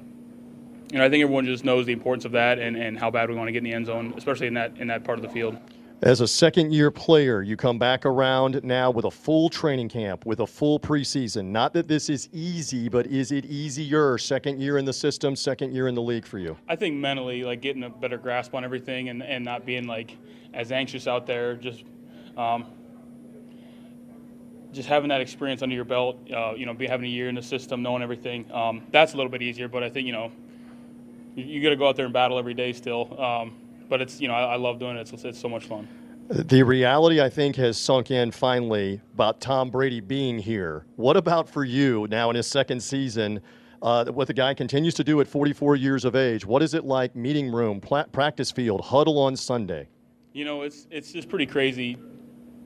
[0.92, 3.30] you know, I think everyone just knows the importance of that and, and how bad
[3.30, 5.22] we want to get in the end zone, especially in that in that part of
[5.22, 5.56] the field.
[6.02, 10.26] As a second year player, you come back around now with a full training camp,
[10.26, 11.46] with a full preseason.
[11.46, 14.18] Not that this is easy, but is it easier?
[14.18, 16.58] Second year in the system, second year in the league for you?
[16.68, 20.18] I think mentally, like getting a better grasp on everything and, and not being like
[20.52, 21.84] as anxious out there, just
[22.36, 22.66] um,
[24.72, 27.34] just having that experience under your belt, uh, you know, be having a year in
[27.34, 29.68] the system, knowing everything, um, that's a little bit easier.
[29.68, 30.32] But I think you know
[31.34, 33.20] you, you got to go out there and battle every day still.
[33.20, 33.56] Um,
[33.88, 35.12] but it's you know I, I love doing it.
[35.12, 35.88] It's, it's so much fun.
[36.28, 40.86] The reality, I think, has sunk in finally about Tom Brady being here.
[40.96, 43.42] What about for you now in his second season?
[43.82, 46.46] Uh, what the guy continues to do at 44 years of age.
[46.46, 47.16] What is it like?
[47.16, 49.88] Meeting room, pla- practice field, huddle on Sunday.
[50.32, 51.98] You know, it's it's just pretty crazy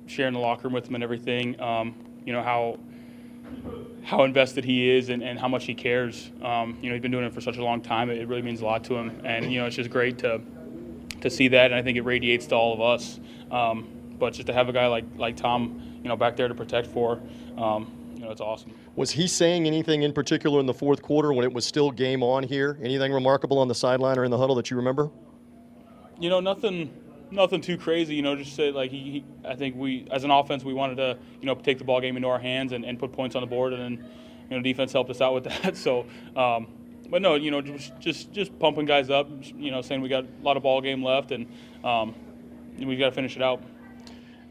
[0.06, 1.60] sharing the locker room with him and everything.
[1.60, 2.78] Um, you know how
[4.06, 6.30] how invested he is and, and how much he cares.
[6.40, 8.08] Um, you know, he's been doing it for such a long time.
[8.08, 10.40] It, really means a lot to him, and you know, it's just great to
[11.22, 13.18] to see that, and I think it radiates to all of us.
[13.50, 16.54] Um, but just to have a guy like like Tom, you know, back there to
[16.54, 17.20] protect for,
[17.58, 18.72] um, you know, it's awesome.
[18.94, 22.22] Was he saying anything in particular in the fourth quarter when it was still game
[22.22, 22.78] on here?
[22.80, 25.10] Anything remarkable on the sideline or in the huddle that you remember?
[26.20, 26.90] You know, nothing
[27.30, 28.36] nothing too crazy, you know.
[28.36, 31.46] Just say like he, he, I think we, as an offense, we wanted to, you
[31.46, 33.72] know, take the ball game into our hands and, and put points on the board,
[33.72, 34.08] and then,
[34.50, 35.76] you know, defense helped us out with that.
[35.76, 36.68] So, um,
[37.08, 40.24] but no, you know, just just just pumping guys up, you know, saying we got
[40.24, 41.46] a lot of ball game left, and
[41.84, 42.14] um,
[42.78, 43.62] we got to finish it out.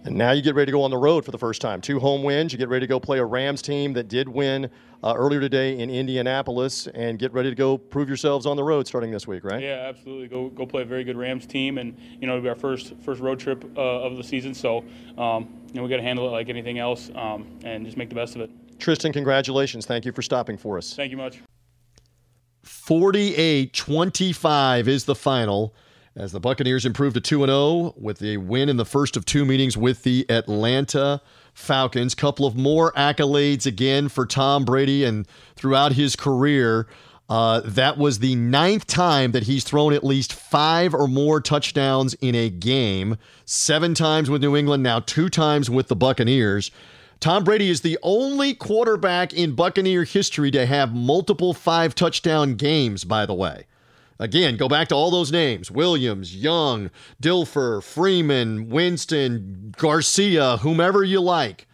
[0.06, 1.82] And now you get ready to go on the road for the first time.
[1.82, 2.54] Two home wins.
[2.54, 4.70] You get ready to go play a Rams team that did win
[5.04, 8.86] uh, earlier today in Indianapolis, and get ready to go prove yourselves on the road
[8.86, 9.64] starting this week, right?
[9.64, 10.28] Yeah, absolutely.
[10.28, 12.94] Go go play a very good Rams team, and you know it'll be our first
[13.04, 14.54] first road trip uh, of the season.
[14.54, 14.86] So
[15.18, 18.10] um, you know we got to handle it like anything else, um, and just make
[18.10, 18.52] the best of it.
[18.78, 19.88] Tristan, congratulations.
[19.88, 20.94] Thank you for stopping for us.
[20.94, 21.42] Thank you much.
[22.62, 25.74] 48 25 is the final
[26.16, 29.44] as the Buccaneers improved to 2 0 with a win in the first of two
[29.46, 31.22] meetings with the Atlanta
[31.54, 32.16] Falcons.
[32.16, 36.88] Couple of more accolades again for Tom Brady and throughout his career.
[37.28, 42.14] Uh, that was the ninth time that he's thrown at least five or more touchdowns
[42.16, 43.18] in a game.
[43.46, 46.70] Seven times with New England, now two times with the Buccaneers.
[47.20, 53.04] Tom Brady is the only quarterback in Buccaneer history to have multiple five touchdown games,
[53.04, 53.66] by the way.
[54.20, 56.90] Again, go back to all those names Williams, Young,
[57.22, 61.68] Dilfer, Freeman, Winston, Garcia, whomever you like.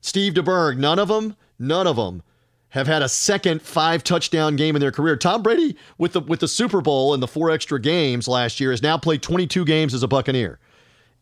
[0.00, 2.22] Steve DeBerg, none of them, none of them
[2.70, 5.14] have had a second five touchdown game in their career.
[5.16, 8.70] Tom Brady, with the with the Super Bowl and the four extra games last year,
[8.70, 10.58] has now played 22 games as a Buccaneer.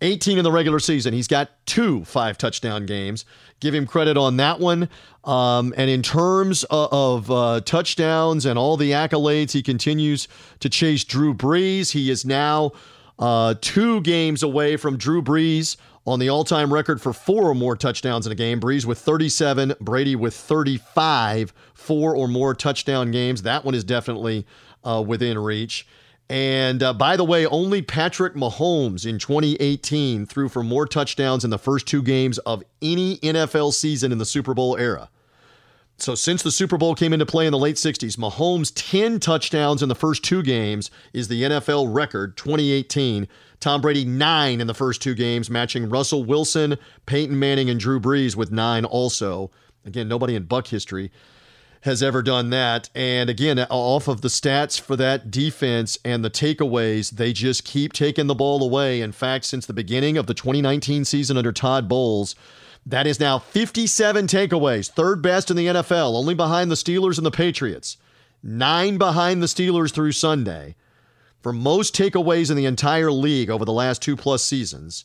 [0.00, 1.12] 18 in the regular season.
[1.12, 3.24] He's got two five touchdown games.
[3.60, 4.88] Give him credit on that one.
[5.24, 10.28] Um, and in terms of, of uh, touchdowns and all the accolades, he continues
[10.60, 11.92] to chase Drew Brees.
[11.92, 12.72] He is now
[13.18, 17.54] uh, two games away from Drew Brees on the all time record for four or
[17.54, 18.60] more touchdowns in a game.
[18.60, 23.42] Brees with 37, Brady with 35, four or more touchdown games.
[23.42, 24.46] That one is definitely
[24.84, 25.86] uh, within reach.
[26.30, 31.50] And uh, by the way, only Patrick Mahomes in 2018 threw for more touchdowns in
[31.50, 35.10] the first two games of any NFL season in the Super Bowl era.
[35.96, 39.82] So since the Super Bowl came into play in the late 60s, Mahomes' 10 touchdowns
[39.82, 43.26] in the first two games is the NFL record 2018.
[43.58, 47.98] Tom Brady, nine in the first two games, matching Russell Wilson, Peyton Manning, and Drew
[47.98, 49.50] Brees with nine also.
[49.84, 51.10] Again, nobody in Buck history
[51.82, 52.90] has ever done that.
[52.94, 57.92] And again, off of the stats for that defense and the takeaways, they just keep
[57.92, 59.00] taking the ball away.
[59.00, 62.34] In fact, since the beginning of the 2019 season under Todd Bowles,
[62.84, 67.26] that is now 57 takeaways, third best in the NFL, only behind the Steelers and
[67.26, 67.96] the Patriots.
[68.42, 70.76] Nine behind the Steelers through Sunday
[71.42, 75.04] for most takeaways in the entire league over the last two plus seasons.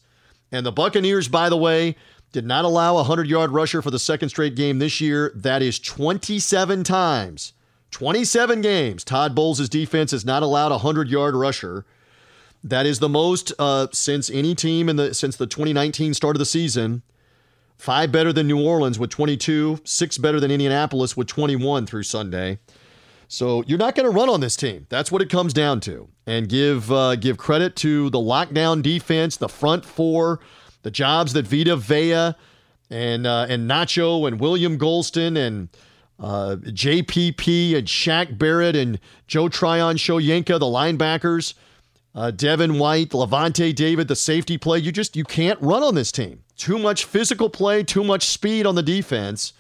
[0.52, 1.96] And the Buccaneers, by the way,
[2.36, 5.32] did not allow a 100 yard rusher for the second straight game this year.
[5.34, 7.54] That is 27 times.
[7.92, 9.06] 27 games.
[9.06, 11.86] Todd Bowles' defense has not allowed a 100 yard rusher.
[12.62, 16.40] That is the most uh, since any team in the since the 2019 start of
[16.40, 17.04] the season.
[17.78, 22.60] Five better than New Orleans with 22, six better than Indianapolis with 21 through Sunday.
[23.30, 24.88] So you're not going to run on this team.
[24.90, 26.10] That's what it comes down to.
[26.28, 30.42] And give uh, give credit to the lockdown defense, the front four
[30.86, 32.36] the jobs that Vita Vea
[32.92, 35.68] and uh, and Nacho and William Gholston and
[36.20, 41.56] uh, JPP and Shaq Barrett and Joe Tryon Shoyinka, the linebackers,
[42.14, 44.78] uh, Devin White, Lavonte David, the safety play.
[44.78, 46.44] You just you can't run on this team.
[46.56, 49.54] Too much physical play, too much speed on the defense.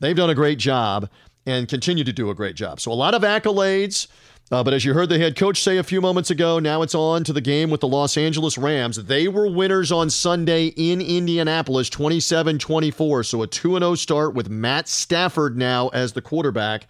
[0.00, 1.08] They've done a great job
[1.46, 2.80] and continue to do a great job.
[2.80, 4.08] So a lot of accolades.
[4.50, 6.94] Uh, but as you heard the head coach say a few moments ago, now it's
[6.94, 9.02] on to the game with the Los Angeles Rams.
[9.04, 13.24] They were winners on Sunday in Indianapolis, 27 24.
[13.24, 16.86] So a 2 0 start with Matt Stafford now as the quarterback.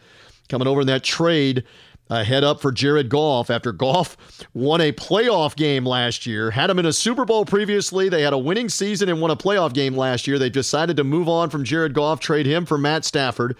[0.48, 1.64] Coming over in that trade,
[2.10, 4.16] uh, head up for Jared Goff after Goff
[4.52, 6.50] won a playoff game last year.
[6.50, 8.08] Had him in a Super Bowl previously.
[8.08, 10.38] They had a winning season and won a playoff game last year.
[10.38, 13.56] They decided to move on from Jared Goff, trade him for Matt Stafford.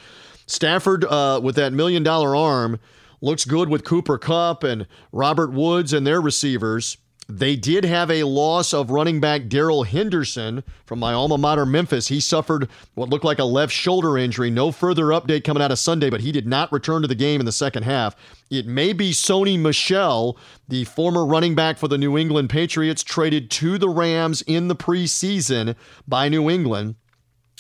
[0.46, 2.78] Stafford, uh, with that million dollar arm,
[3.24, 6.98] looks good with Cooper Kupp and Robert Woods and their receivers.
[7.26, 12.08] They did have a loss of running back Darrell Henderson from my alma mater, Memphis.
[12.08, 14.50] He suffered what looked like a left shoulder injury.
[14.50, 17.40] No further update coming out of Sunday, but he did not return to the game
[17.40, 18.14] in the second half.
[18.50, 20.36] It may be Sony Michel,
[20.68, 24.76] the former running back for the New England Patriots, traded to the Rams in the
[24.76, 26.96] preseason by New England.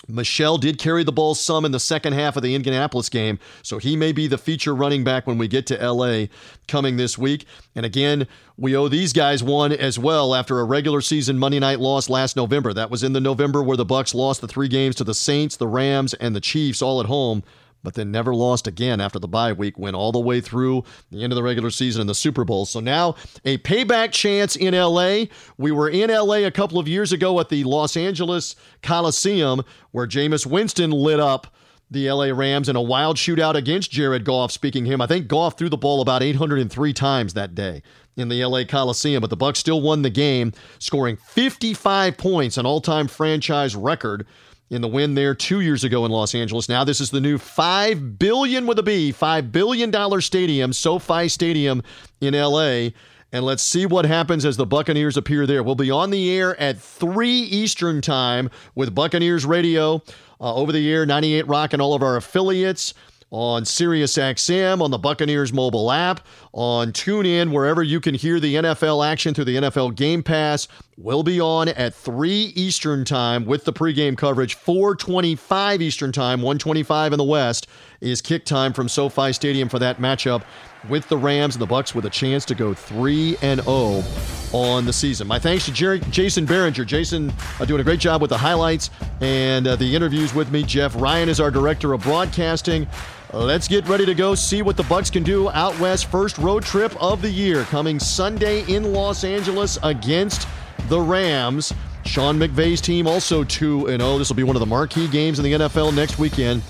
[0.08, 3.78] Michel did carry the ball some in the second half of the Indianapolis game, so
[3.78, 6.26] he may be the feature running back when we get to LA
[6.68, 7.46] coming this week.
[7.74, 11.80] And again, we owe these guys one as well after a regular season Monday night
[11.80, 12.72] loss last November.
[12.72, 15.56] That was in the November where the Bucks lost the three games to the Saints,
[15.56, 17.42] the Rams, and the Chiefs all at home
[17.84, 21.22] but then never lost again after the bye week, went all the way through the
[21.22, 22.66] end of the regular season and the Super Bowl.
[22.66, 25.26] So now a payback chance in LA.
[25.56, 30.08] We were in LA a couple of years ago at the Los Angeles Coliseum where
[30.08, 31.54] Jameis Winston lit up
[31.90, 34.50] the LA Rams in a wild shootout against Jared Goff.
[34.50, 37.82] Speaking him, I think Goff threw the ball about 803 times that day
[38.16, 42.64] in the LA Coliseum, but the Bucks still won the game, scoring 55 points, an
[42.64, 44.26] all-time franchise record
[44.70, 46.68] in the win there two years ago in Los Angeles.
[46.68, 51.28] Now this is the new five billion with a B, five billion dollar stadium, SoFi
[51.28, 51.82] Stadium
[52.20, 52.90] in LA.
[53.32, 55.62] And let's see what happens as the Buccaneers appear there.
[55.64, 60.04] We'll be on the air at 3 Eastern Time with Buccaneers Radio
[60.40, 62.94] uh, over the air, 98 Rock, and all of our affiliates
[63.34, 69.04] on SiriusXM, on the Buccaneers mobile app, on TuneIn, wherever you can hear the NFL
[69.04, 70.68] action through the NFL Game Pass.
[70.96, 74.54] We'll be on at 3 Eastern Time with the pregame coverage.
[74.54, 77.66] 425 Eastern Time, 125 in the West
[78.00, 80.44] is kick time from SoFi Stadium for that matchup
[80.88, 84.04] with the Rams and the Bucks with a chance to go 3 and 0
[84.52, 85.26] on the season.
[85.26, 86.86] My thanks to Jerry, Jason Behringer.
[86.86, 90.62] Jason uh, doing a great job with the highlights and uh, the interviews with me.
[90.62, 92.86] Jeff Ryan is our director of broadcasting.
[93.34, 96.06] Let's get ready to go see what the Bucks can do out west.
[96.06, 100.46] First road trip of the year coming Sunday in Los Angeles against
[100.88, 101.74] the Rams.
[102.04, 104.18] Sean McVay's team also 2 0.
[104.18, 106.62] This will be one of the marquee games in the NFL next weekend.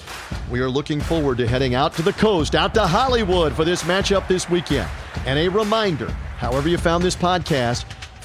[0.50, 3.82] We are looking forward to heading out to the coast, out to Hollywood for this
[3.82, 4.88] matchup this weekend.
[5.26, 7.84] And a reminder however you found this podcast,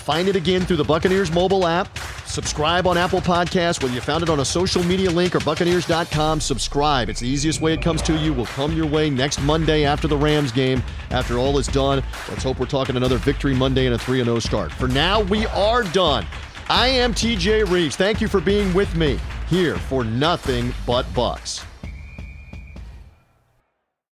[0.09, 1.95] find it again through the Buccaneers mobile app.
[2.25, 6.41] Subscribe on Apple Podcasts, whether you found it on a social media link or Buccaneers.com.
[6.41, 7.09] Subscribe.
[7.09, 8.33] It's the easiest way it comes to you.
[8.33, 10.81] Will come your way next Monday after the Rams game.
[11.11, 14.39] After all is done, let's hope we're talking another victory Monday and a 3 0
[14.39, 14.71] start.
[14.71, 16.25] For now, we are done.
[16.69, 17.95] I am TJ Rives.
[17.95, 21.68] Thank you for being with me here for Nothing But Bucks.